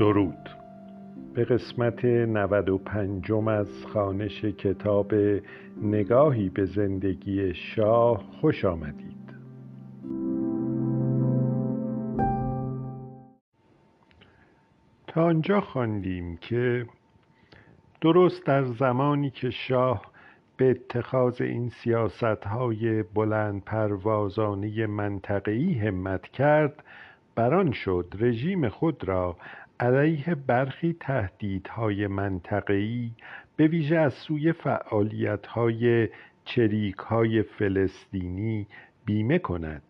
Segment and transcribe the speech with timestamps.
[0.00, 0.50] درود.
[1.34, 5.14] به قسمت 95 از خانش کتاب
[5.82, 9.34] نگاهی به زندگی شاه خوش آمدید.
[15.06, 16.86] تا آنجا خواندیم که
[18.00, 20.02] درست در زمانی که شاه
[20.56, 26.84] به اتخاذ این سیاست های بلند پروازانه منطقه‌ای همت کرد
[27.40, 29.36] بران شد رژیم خود را
[29.80, 33.10] علیه برخی تهدیدهای منطقه‌ای
[33.56, 36.08] به ویژه از سوی فعالیت‌های
[36.44, 38.66] چریکهای فلسطینی
[39.04, 39.82] بیمه کند.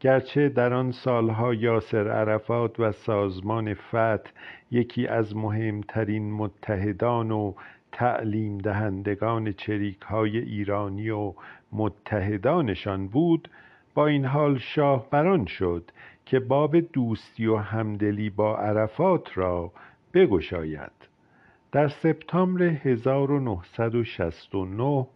[0.00, 4.30] گرچه در آن سالها یاسر عرفات و سازمان فتح
[4.70, 7.52] یکی از مهمترین متحدان و
[7.92, 11.34] تعلیم دهندگان چریکهای ایرانی و
[11.72, 13.48] متحدانشان بود
[13.94, 15.90] با این حال شاه بران شد
[16.28, 19.72] که باب دوستی و همدلی با عرفات را
[20.14, 20.92] بگشاید.
[21.72, 25.06] در سپتامبر 1969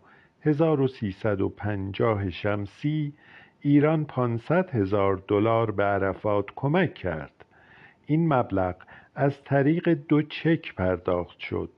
[0.43, 3.13] 1350 شمسی
[3.61, 7.45] ایران 500 هزار دلار به عرفات کمک کرد.
[8.07, 8.75] این مبلغ
[9.15, 11.71] از طریق دو چک پرداخت شد.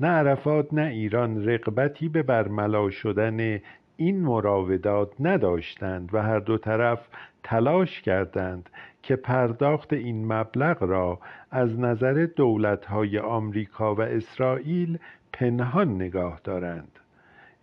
[0.00, 3.60] نه عرفات نه ایران رغبتی به برملا شدن
[3.96, 7.08] این مراودات نداشتند و هر دو طرف
[7.42, 8.70] تلاش کردند
[9.02, 11.18] که پرداخت این مبلغ را
[11.50, 14.98] از نظر دولتهای آمریکا و اسرائیل
[15.32, 16.98] پنهان نگاه دارند.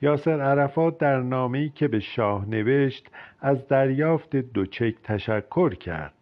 [0.01, 3.07] یاسر عرفات در نامه‌ای که به شاه نوشت
[3.41, 6.13] از دریافت دو چک تشکر کرد.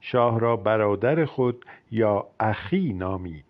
[0.00, 3.44] شاه را برادر خود یا اخی نامید.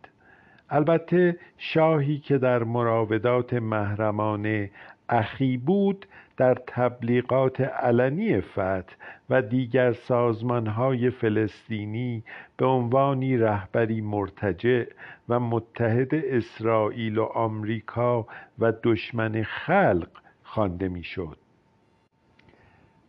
[0.70, 4.70] البته شاهی که در مراودات محرمانه
[5.08, 8.94] اخی بود در تبلیغات علنی فتح
[9.30, 12.22] و دیگر سازمانهای فلسطینی
[12.56, 14.84] به عنوانی رهبری مرتجع
[15.28, 18.26] و متحد اسرائیل و آمریکا
[18.58, 20.08] و دشمن خلق
[20.42, 21.36] خوانده می‌شد.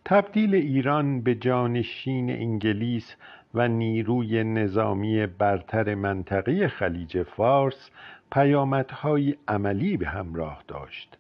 [0.06, 3.16] تبدیل ایران به جانشین انگلیس
[3.54, 7.90] و نیروی نظامی برتر منطقه خلیج فارس
[8.32, 11.18] پیامدهایی عملی به همراه داشت.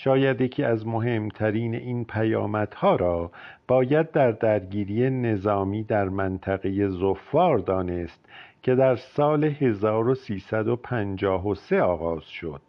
[0.00, 3.30] شاید یکی از مهمترین این پیامدها را
[3.68, 8.28] باید در درگیری نظامی در منطقه زفار دانست
[8.62, 12.60] که در سال 1353 آغاز شد.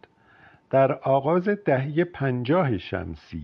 [0.70, 3.42] در آغاز دهه پنجاه شمسی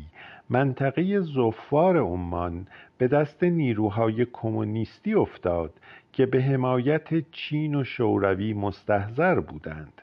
[0.50, 2.66] منطقه زفار عمان
[2.98, 5.72] به دست نیروهای کمونیستی افتاد
[6.12, 10.02] که به حمایت چین و شوروی مستحضر بودند.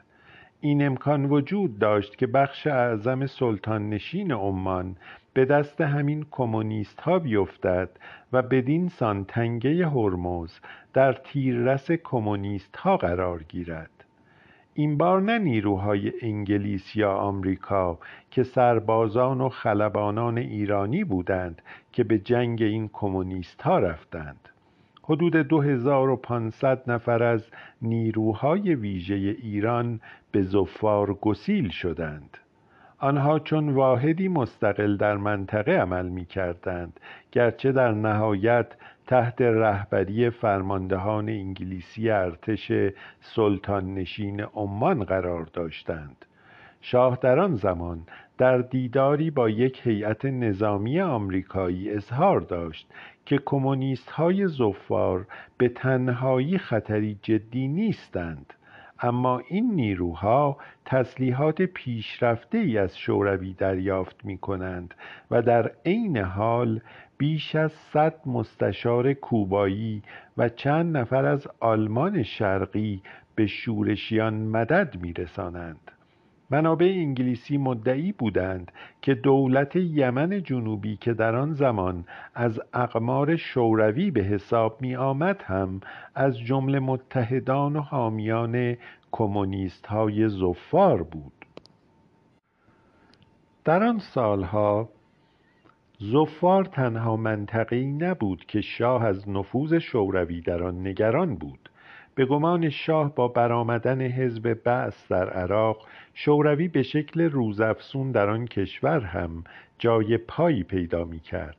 [0.64, 4.96] این امکان وجود داشت که بخش اعظم سلطان نشین عمان
[5.34, 7.90] به دست همین کمونیست ها بیفتد
[8.32, 10.58] و بدین سان تنگه هرمز
[10.92, 14.04] در تیررس کمونیست ها قرار گیرد.
[14.74, 17.98] این بار نه نیروهای انگلیس یا آمریکا
[18.30, 24.48] که سربازان و خلبانان ایرانی بودند که به جنگ این کمونیست ها رفتند.
[25.06, 27.50] حدود 2500 نفر از
[27.82, 30.00] نیروهای ویژه ایران
[30.32, 32.38] به زفار گسیل شدند.
[32.98, 37.00] آنها چون واحدی مستقل در منطقه عمل می کردند
[37.32, 38.66] گرچه در نهایت
[39.06, 42.72] تحت رهبری فرماندهان انگلیسی ارتش
[43.20, 46.24] سلطان نشین عمان قرار داشتند.
[46.80, 48.02] شاه در آن زمان
[48.38, 52.88] در دیداری با یک هیئت نظامی آمریکایی اظهار داشت
[53.26, 55.26] که کمونیست های زفار
[55.58, 58.54] به تنهایی خطری جدی نیستند.
[59.00, 64.94] اما این نیروها تسلیحات پیشرفته ای از شوروی دریافت می کنند
[65.30, 66.80] و در عین حال
[67.18, 70.02] بیش از صد مستشار کوبایی
[70.36, 73.02] و چند نفر از آلمان شرقی
[73.34, 75.90] به شورشیان مدد می رسانند
[76.54, 78.72] منابع انگلیسی مدعی بودند
[79.02, 85.42] که دولت یمن جنوبی که در آن زمان از اقمار شوروی به حساب می آمد
[85.42, 85.80] هم
[86.14, 88.76] از جمله متحدان و حامیان
[89.12, 91.32] کمونیست های زفار بود.
[93.64, 94.88] در آن سالها
[95.98, 101.70] زفار تنها منطقه‌ای نبود که شاه از نفوذ شوروی در آن نگران بود.
[102.14, 108.46] به گمان شاه با برآمدن حزب بعث در عراق شوروی به شکل روزافزون در آن
[108.46, 109.44] کشور هم
[109.78, 111.56] جای پایی پیدا می کرد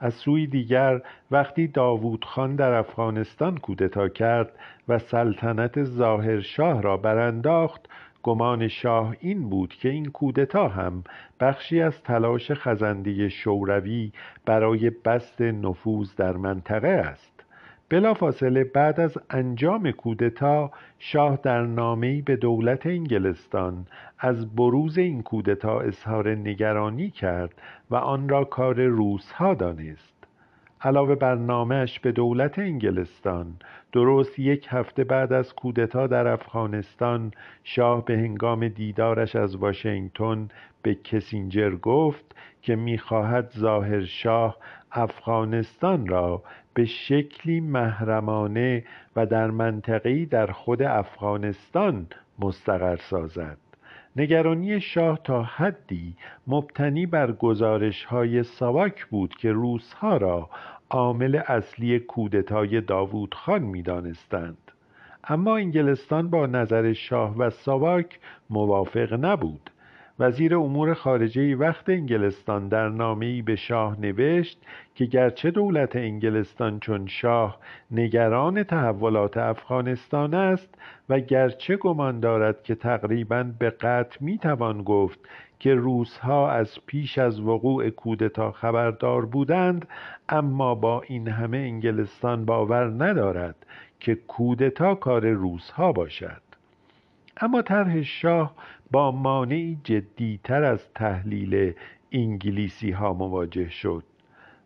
[0.00, 4.52] از سوی دیگر وقتی داوود خان در افغانستان کودتا کرد
[4.88, 7.88] و سلطنت ظاهرشاه را برانداخت
[8.22, 11.04] گمان شاه این بود که این کودتا هم
[11.40, 14.12] بخشی از تلاش خزنده شوروی
[14.44, 17.35] برای بست نفوذ در منطقه است.
[17.88, 23.86] بلافاصله بعد از انجام کودتا شاه در نامه‌ای به دولت انگلستان
[24.18, 27.54] از بروز این کودتا اظهار نگرانی کرد
[27.90, 30.16] و آن را کار روسها دانست.
[30.80, 33.54] علاوه بر نامش به دولت انگلستان
[33.92, 37.32] درست یک هفته بعد از کودتا در افغانستان
[37.64, 40.48] شاه به هنگام دیدارش از واشنگتن
[40.86, 42.24] به کسینجر گفت
[42.62, 44.56] که می‌خواهد ظاهر شاه
[44.92, 46.42] افغانستان را
[46.74, 48.84] به شکلی محرمانه
[49.16, 52.06] و در منطقه‌ای در خود افغانستان
[52.38, 53.58] مستقر سازد
[54.16, 56.16] نگرانی شاه تا حدی
[56.46, 60.50] مبتنی بر گزارش های ساواک بود که روسها را
[60.90, 64.58] عامل اصلی کودتای داوود خان می دانستند.
[65.24, 68.18] اما انگلستان با نظر شاه و ساواک
[68.50, 69.70] موافق نبود
[70.18, 74.62] وزیر امور خارجه وقت انگلستان در نامه‌ای به شاه نوشت
[74.94, 77.58] که گرچه دولت انگلستان چون شاه
[77.90, 80.74] نگران تحولات افغانستان است
[81.08, 85.18] و گرچه گمان دارد که تقریبا به قطع می‌توان گفت
[85.58, 89.88] که روسها از پیش از وقوع کودتا خبردار بودند
[90.28, 93.66] اما با این همه انگلستان باور ندارد
[94.00, 96.45] که کودتا کار روسها باشد.
[97.40, 98.54] اما طرح شاه
[98.90, 101.74] با مانعی جدیتر از تحلیل
[102.12, 104.04] انگلیسی ها مواجه شد.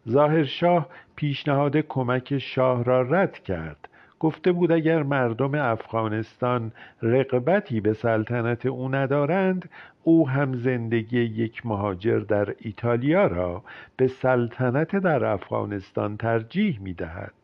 [0.08, 3.88] ظاهر شاه پیشنهاد کمک شاه را رد کرد.
[4.20, 6.72] گفته بود اگر مردم افغانستان
[7.02, 9.68] رقبتی به سلطنت او ندارند
[10.02, 13.62] او هم زندگی یک مهاجر در ایتالیا را
[13.96, 17.39] به سلطنت در افغانستان ترجیح می دهد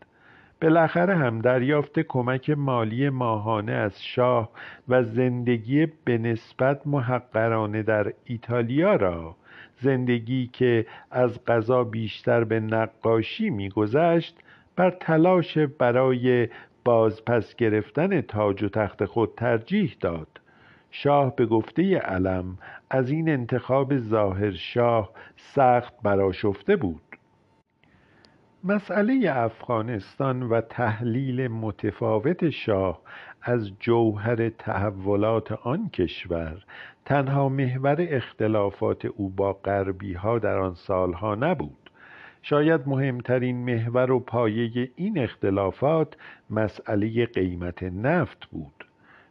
[0.61, 4.51] بالاخره هم دریافت کمک مالی ماهانه از شاه
[4.89, 9.37] و زندگی به نسبت محقرانه در ایتالیا را.
[9.81, 14.39] زندگی که از غذا بیشتر به نقاشی میگذشت
[14.77, 16.49] بر تلاش برای
[16.85, 20.41] بازپس گرفتن تاج و تخت خود ترجیح داد.
[20.91, 22.59] شاه به گفته علم
[22.91, 27.06] از این انتخاب ظاهر شاه سخت براشفته بود.
[28.69, 33.01] مسئله افغانستان و تحلیل متفاوت شاه
[33.43, 36.65] از جوهر تحولات آن کشور
[37.05, 41.91] تنها محور اختلافات او با غربی ها در آن سالها نبود.
[42.43, 46.17] شاید مهمترین محور و پایه این اختلافات
[46.51, 48.87] مسئله قیمت نفت بود.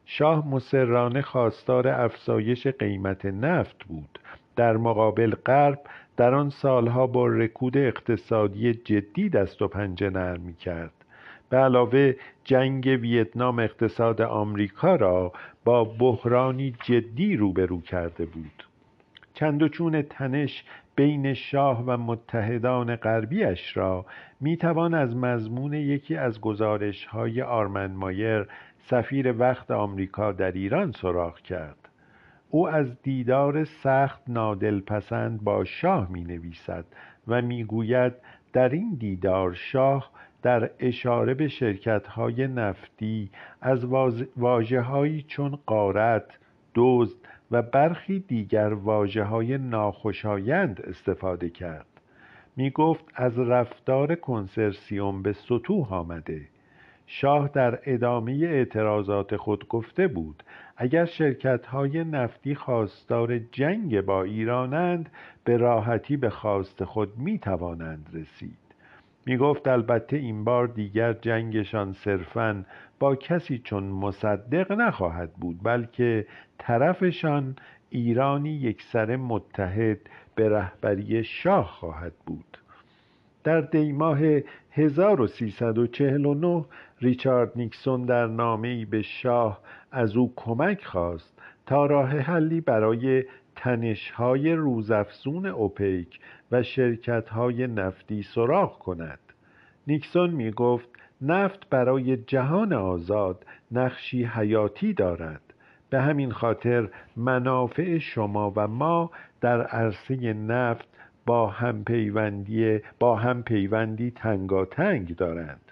[0.05, 4.19] شاه مسررانه خواستار افزایش قیمت نفت بود.
[4.55, 5.79] در مقابل غرب
[6.17, 10.91] در آن سالها با رکود اقتصادی جدی دست و پنجه نرم می کرد
[11.49, 15.33] به علاوه جنگ ویتنام اقتصاد آمریکا را
[15.65, 18.63] با بحرانی جدی روبرو کرده بود.
[19.33, 20.63] چند و چون تنش
[20.95, 24.05] بین شاه و متحدان غربیش را
[24.41, 28.47] می‌توان از مضمون یکی از گزارش های آرمن مایر
[28.89, 31.84] سفیر وقت آمریکا در ایران سراغ کرد.
[32.49, 36.85] او از دیدار سخت نادلپسند با شاه می نویسد
[37.27, 38.13] و می‌گوید
[38.53, 40.11] در این دیدار شاه
[40.41, 43.29] در اشاره به شرکت های نفتی
[43.61, 43.85] از
[44.37, 46.25] واجه چون قارت،
[46.75, 47.17] دزد
[47.51, 51.85] و برخی دیگر واجه های ناخوشایند استفاده کرد.
[52.55, 56.41] می گفت از رفتار کنسرسیوم به سطوح آمده.
[57.07, 60.43] شاه در ادامه اعتراضات خود گفته بود
[60.77, 65.09] اگر شرکت های نفتی خواستار جنگ با ایرانند
[65.43, 68.57] به راحتی به خواست خود می توانند رسید.
[69.25, 72.65] می گفت البته این بار دیگر جنگشان صرفا
[72.99, 76.25] با کسی چون مصدق نخواهد بود بلکه
[76.57, 77.55] طرفشان
[77.89, 79.99] ایرانی یکسره متحد
[80.35, 82.57] به رهبری شاه خواهد بود.
[83.43, 84.19] در دیماه
[84.77, 86.65] 1349
[87.01, 89.59] ریچارد نیکسون در نامه‌ای به شاه
[89.91, 93.23] از او کمک خواست تا راه حلی برای
[93.55, 96.19] تنش‌های روزافزون اوپیک
[96.51, 99.19] و شرکت‌های نفتی سراغ کند.
[99.87, 100.89] نیکسون می گفت
[101.21, 105.41] نفت برای جهان آزاد نقشی حیاتی دارد.
[105.89, 110.94] به همین خاطر منافع شما و ما در عرصه نفت
[111.25, 115.71] با هم پیوندی با هم پیوندی تنگاتنگ دارند.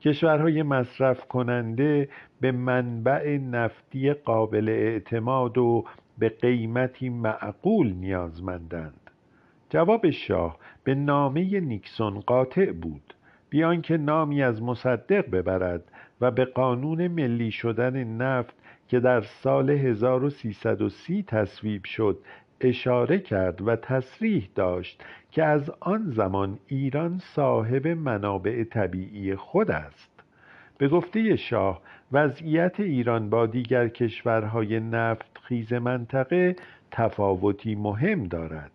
[0.00, 2.08] کشورهای مصرف کننده
[2.40, 5.84] به منبع نفتی قابل اعتماد و
[6.18, 9.10] به قیمتی معقول نیازمندند.
[9.70, 13.14] جواب شاه به نامه نیکسون قاطع بود.
[13.50, 15.84] بیان که نامی از مصدق ببرد
[16.20, 18.54] و به قانون ملی شدن نفت
[18.88, 22.18] که در سال 1330 تصویب شد
[22.60, 30.10] اشاره کرد و تصریح داشت که از آن زمان ایران صاحب منابع طبیعی خود است.
[30.78, 31.82] به گفته شاه
[32.12, 36.56] وضعیت ایران با دیگر کشورهای نفت خیز منطقه
[36.90, 38.70] تفاوتی مهم دارد.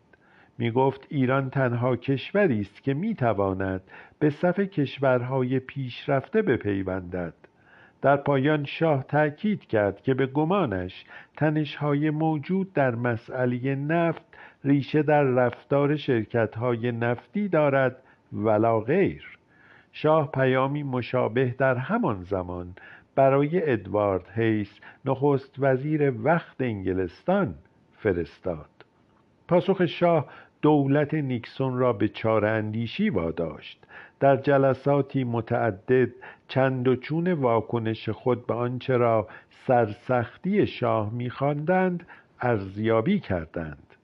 [0.57, 3.81] می گفت ایران تنها کشوری است که می تواند
[4.19, 7.33] به صف کشورهای پیشرفته بپیوندد.
[8.01, 11.05] در پایان شاه تأکید کرد که به گمانش
[11.37, 14.21] تنشهای موجود در مسئله نفت
[14.63, 17.97] ریشه در رفتار شرکتهای نفتی دارد
[18.33, 19.37] ولا غیر.
[19.91, 22.73] شاه پیامی مشابه در همان زمان
[23.15, 27.55] برای ادوارد هیس نخست وزیر وقت انگلستان
[27.97, 28.69] فرستاد.
[29.47, 30.27] پاسخ شاه
[30.61, 33.85] دولت نیکسون را به چاره اندیشی واداشت.
[34.21, 36.09] در جلساتی متعدد
[36.47, 39.27] چند و چون واکنش خود به آنچه را
[39.67, 42.07] سرسختی شاه میخواندند
[42.41, 43.95] ارزیابی کردند.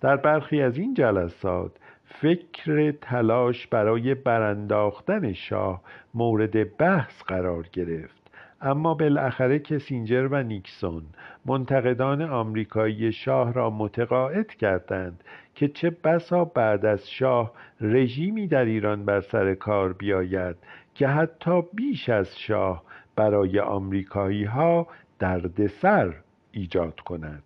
[0.00, 1.72] در برخی از این جلسات
[2.04, 5.82] فکر تلاش برای برانداختن شاه
[6.14, 8.23] مورد بحث قرار گرفت.
[8.64, 11.02] اما بالاخره کسینجر و نیکسون
[11.44, 19.04] منتقدان آمریکایی شاه را متقاعد کردند که چه بسا بعد از شاه رژیمی در ایران
[19.04, 20.56] بر سر کار بیاید
[20.94, 22.82] که حتی بیش از شاه
[23.16, 24.86] برای آمریکایی ها
[25.18, 26.14] دردسر
[26.52, 27.42] ایجاد کند.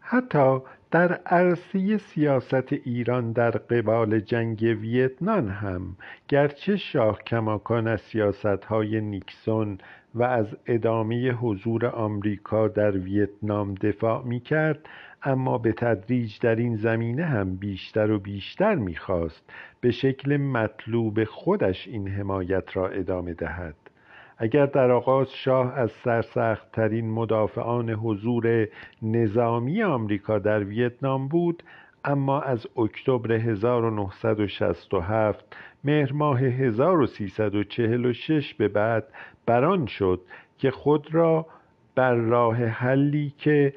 [0.00, 0.58] حتی
[0.96, 5.96] در عرصه سیاست ایران در قبال جنگ ویتنام هم
[6.28, 8.00] گرچه شاه کماکان از
[8.68, 9.78] های نیکسون
[10.14, 14.78] و از ادامه حضور آمریکا در ویتنام دفاع می کرد
[15.22, 19.50] اما به تدریج در این زمینه هم بیشتر و بیشتر می‌خواست
[19.80, 23.85] به شکل مطلوب خودش این حمایت را ادامه دهد.
[24.38, 25.90] اگر در آغاز شاه از
[26.72, 28.68] ترین مدافعان حضور
[29.02, 31.62] نظامی آمریکا در ویتنام بود
[32.04, 39.04] اما از اکتبر 1967 مهر ماه 1346 به بعد
[39.46, 40.20] بران شد
[40.58, 41.46] که خود را
[41.94, 43.74] بر راه حلی که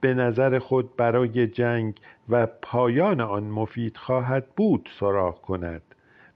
[0.00, 1.94] به نظر خود برای جنگ
[2.28, 5.85] و پایان آن مفید خواهد بود سراغ کند.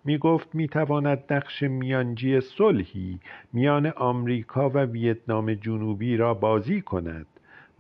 [0.04, 3.19] می گفت می تواند نقش میانجی صلحی
[3.52, 7.26] میان آمریکا و ویتنام جنوبی را بازی کند.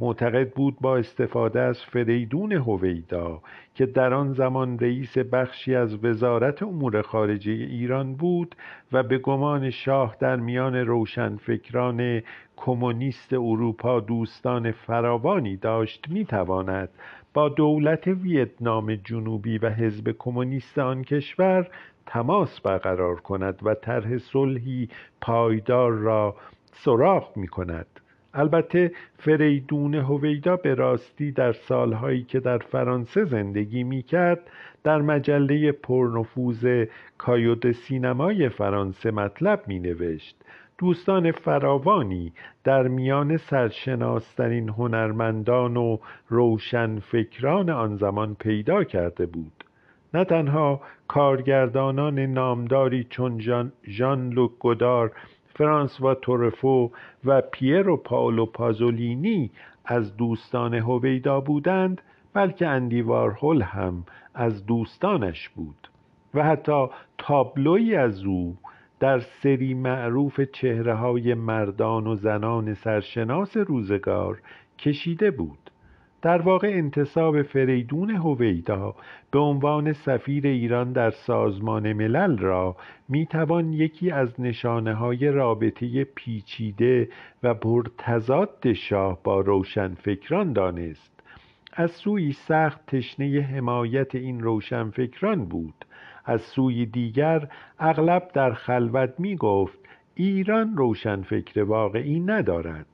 [0.00, 3.42] معتقد بود با استفاده از فریدون هویدا
[3.74, 8.56] که در آن زمان رئیس بخشی از وزارت امور خارجه ایران بود
[8.92, 12.22] و به گمان شاه در میان روشنفکران
[12.56, 16.88] کمونیست اروپا دوستان فراوانی داشت می‌تواند
[17.34, 21.68] با دولت ویتنام جنوبی و حزب کمونیست آن کشور
[22.06, 24.88] تماس برقرار کند و طرح صلحی
[25.20, 26.36] پایدار را
[26.72, 27.86] سراغ می کند.
[28.34, 34.40] البته فریدون هویدا به راستی در سالهایی که در فرانسه زندگی می کرد
[34.84, 36.84] در مجله پرنفوذ
[37.18, 40.36] کایود سینمای فرانسه مطلب می نوشت.
[40.78, 42.32] دوستان فراوانی
[42.64, 49.64] در میان سرشناسترین هنرمندان و روشنفکران آن زمان پیدا کرده بود.
[50.14, 53.40] نه تنها کارگردانان نامداری چون
[53.88, 55.12] ژان, لوک گودار
[55.54, 56.90] فرانسوا تورفو
[57.24, 59.50] و پیرو پاولو پازولینی
[59.84, 62.02] از دوستان هویدا بودند
[62.32, 65.90] بلکه اندی وارهول هم از دوستانش بود
[66.34, 66.86] و حتی
[67.18, 68.56] تابلوی از او
[69.00, 74.40] در سری معروف چهره های مردان و زنان سرشناس روزگار
[74.78, 75.69] کشیده بود.
[76.22, 78.94] در واقع انتصاب فریدون هویدا
[79.30, 82.76] به عنوان سفیر ایران در سازمان ملل را
[83.08, 87.08] می‌توان یکی از نشانه های رابطه پیچیده
[87.42, 91.20] و پرتضاد شاه با روشنفکران دانست.
[91.72, 95.84] از سوی سخت تشنه حمایت این روشنفکران بود.
[96.24, 97.48] از سوی دیگر
[97.78, 99.78] اغلب در خلوت می گفت
[100.14, 102.86] ایران روشنفکر واقعی ندارد.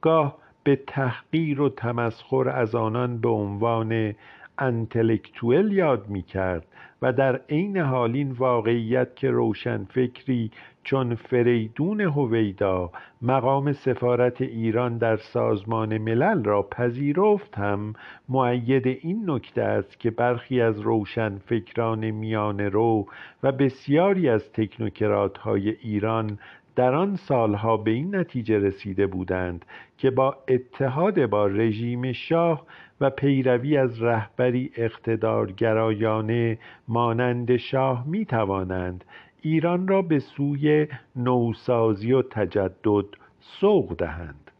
[0.00, 4.14] گاه به تحقیر و تمسخر از آنان به عنوان
[4.58, 6.66] انتلکتوئل یاد می کرد
[7.02, 10.50] و در عین حال این واقعیت که روشنفکری
[10.84, 12.90] چون فریدون هویدا
[13.22, 17.94] مقام سفارت ایران در سازمان ملل را پذیرفت هم
[18.28, 23.06] معید این نکته است که برخی از روشنفکران میان رو
[23.42, 26.38] و بسیاری از تکنوکرات های ایران
[26.76, 29.64] در آن سالها به این نتیجه رسیده بودند
[29.98, 32.66] که با اتحاد با رژیم شاه
[33.00, 39.04] و پیروی از رهبری اقتدارگرایانه مانند شاه می توانند
[39.42, 43.06] ایران را به سوی نوسازی و تجدد
[43.40, 44.50] سوق دهند.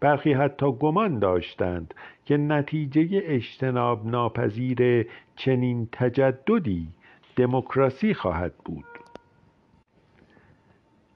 [0.00, 6.88] برخی حتی گمان داشتند که نتیجه اجتناب ناپذیر چنین تجددی
[7.36, 8.93] دموکراسی خواهد بود.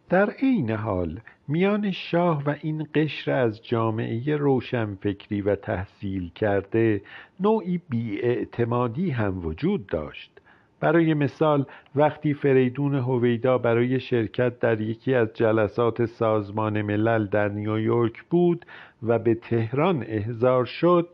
[0.08, 7.02] در عین حال میان شاه و این قشر از جامعه روشنفکری و تحصیل کرده
[7.40, 10.40] نوعی بیاعتمادی هم وجود داشت.
[10.80, 18.22] برای مثال وقتی فریدون هویدا برای شرکت در یکی از جلسات سازمان ملل در نیویورک
[18.22, 18.66] بود
[19.02, 21.08] و به تهران احضار شد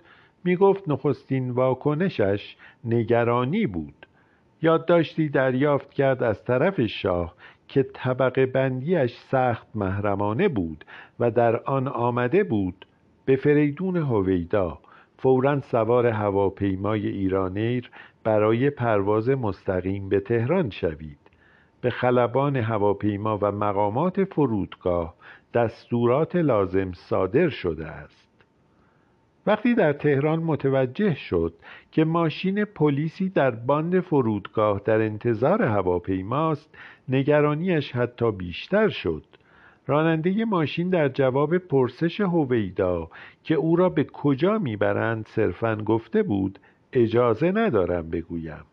[0.44, 4.06] می گفت نخستین واکنشش نگرانی بود.
[4.62, 7.34] یادداشتی دریافت کرد از طرف شاه
[7.68, 10.84] که طبقه بندیش سخت محرمانه بود
[11.20, 12.86] و در آن آمده بود
[13.24, 14.78] به فریدون هویدا
[15.18, 17.90] فورا سوار هواپیمای ایرانیر
[18.24, 21.18] برای پرواز مستقیم به تهران شوید.
[21.80, 25.14] به خلبان هواپیما و مقامات فرودگاه
[25.54, 28.23] دستورات لازم صادر شده است.
[29.46, 31.54] وقتی در تهران متوجه شد
[31.92, 36.74] که ماشین پلیسی در باند فرودگاه در انتظار هواپیماست
[37.08, 39.24] نگرانیش حتی بیشتر شد.
[39.86, 43.10] راننده ماشین در جواب پرسش هویدا
[43.42, 46.58] که او را به کجا می‌برند صرفا گفته بود
[46.92, 48.64] اجازه ندارم بگویم.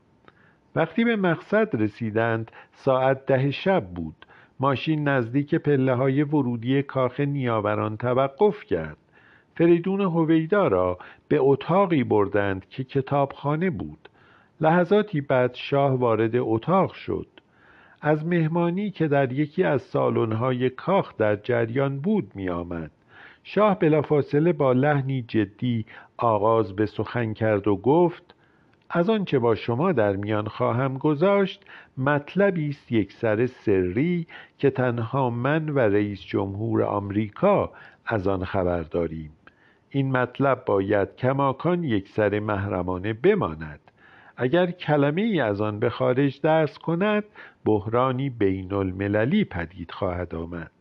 [0.75, 4.15] وقتی به مقصد رسیدند ساعت ده شب بود.
[4.59, 9.00] ماشین نزدیک پله های ورودی کاخ نیاوران توقف کرد.
[9.61, 14.09] فریدون هویدا را به اتاقی بردند که کتابخانه بود.
[14.61, 17.27] لحظاتی بعد شاه وارد اتاق شد.
[18.01, 22.91] از مهمانی که در یکی از سالن‌های کاخ در جریان بود می آمد.
[23.43, 25.85] شاه بلافاصله با لحنی جدی
[26.17, 28.35] آغاز به سخن کرد و گفت
[28.89, 31.65] از آنچه با شما در میان خواهم گذاشت
[31.97, 34.27] مطلبی است یک سر سری
[34.57, 37.71] که تنها من و رئیس جمهور آمریکا
[38.05, 39.31] از آن خبر داریم
[39.93, 43.79] این مطلب باید کماکان یک سر محرمانه بماند.
[44.37, 47.23] اگر کلمه ای از آن به خارج درس کند
[47.65, 50.71] بحرانی بین المللی پدید خواهد آمد.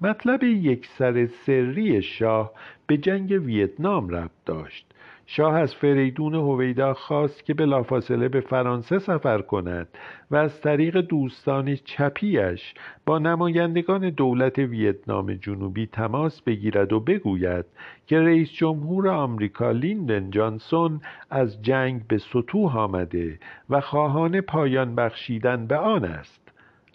[0.00, 2.52] مطلب یک سر سری شاه
[2.86, 4.91] به جنگ ویتنام ربط داشت.
[5.26, 9.88] شاه از فریدون هویدا خواست که بلافاصله به فرانسه سفر کند
[10.30, 12.74] و از طریق دوستان چپیش
[13.06, 17.64] با نمایندگان دولت ویتنام جنوبی تماس بگیرد و بگوید
[18.06, 23.38] که رئیس جمهور آمریکا لیندن جانسون از جنگ به سطوح آمده
[23.70, 26.41] و خواهان پایان بخشیدن به آن است.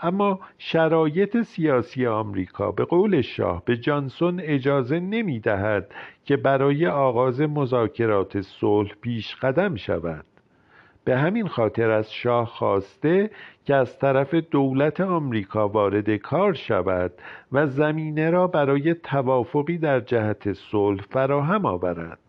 [0.02, 5.92] اما شرایط سیاسی آمریکا به قول شاه به جانسون اجازه نمی دهد
[6.26, 10.26] که برای آغاز مذاکرات صلح پیش قدم شود.
[11.04, 13.30] به همین خاطر از شاه خواسته
[13.66, 17.14] که از طرف دولت آمریکا وارد کار شود
[17.52, 22.20] و زمینه را برای توافقی در جهت صلح فراهم آورد.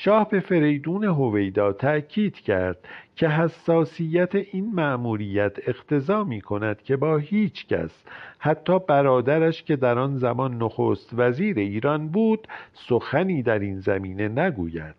[0.00, 2.78] شاه به فریدون هویدا تأکید کرد
[3.16, 8.04] که حساسیت این مأموریت اقتضا می کند که با هیچ کس
[8.38, 14.94] حتی برادرش که در آن زمان نخست وزیر ایران بود سخنی در این زمینه نگوید.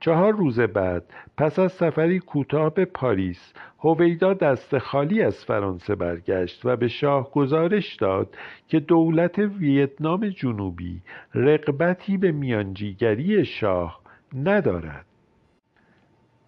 [0.00, 1.02] چهار روز بعد
[1.36, 7.30] پس از سفری کوتاه به پاریس هویدا دست خالی از فرانسه برگشت و به شاه
[7.30, 8.36] گزارش داد
[8.68, 11.00] که دولت ویتنام جنوبی
[11.34, 15.06] رقبتی به میانجیگری شاه ندارد.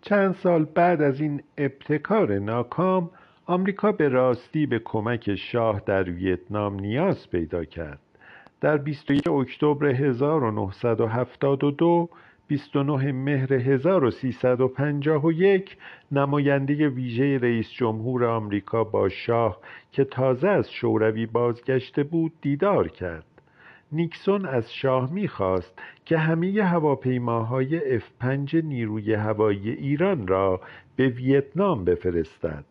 [0.00, 3.10] چند سال بعد از این ابتکار ناکام
[3.46, 7.98] آمریکا به راستی به کمک شاه در ویتنام نیاز پیدا کرد.
[8.60, 12.08] در 21 اکتبر 1972
[12.48, 15.76] 29 مهر 1351
[16.12, 19.60] نماینده ویژه رئیس جمهور آمریکا با شاه
[19.92, 23.27] که تازه از شوروی بازگشته بود دیدار کرد.
[23.92, 30.60] نیکسون از شاه می‌خواست که همه هواپیماهای F5 نیروی هوایی ایران را
[30.96, 32.64] به ویتنام بفرستد.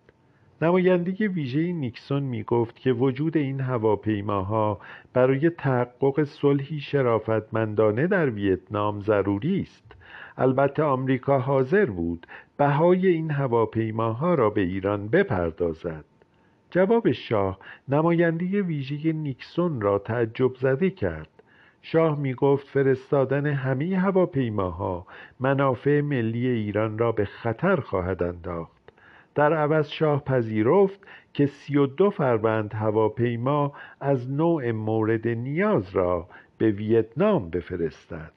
[0.62, 4.80] نماینده ویژه نیکسون می گفت که وجود این هواپیماها
[5.14, 9.96] برای تحقق صلحی شرافتمندانه در ویتنام ضروری است.
[10.38, 12.28] البته آمریکا حاضر بود
[12.58, 16.06] بهای این هواپیماها را به ایران بپردازد.
[16.78, 21.30] جواب شاه نماینده ویژه نیکسون را تعجب زده کرد.
[21.82, 25.06] شاه می گفت فرستادن همه هواپیماها
[25.40, 28.82] منافع ملی ایران را به خطر خواهد انداخت.
[29.36, 31.00] در عوض شاه پذیرفت
[31.34, 38.37] که سی و دو فروند هواپیما از نوع مورد نیاز را به ویتنام بفرستد.